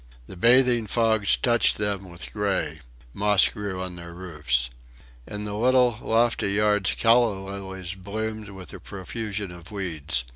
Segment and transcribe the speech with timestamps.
[0.25, 2.79] The bathing fogs touched them with gray.
[3.13, 4.71] Moss grew on their roofs.
[5.27, 10.23] In the little, lofty yards calla lilies bloomed with the profusion of weeds.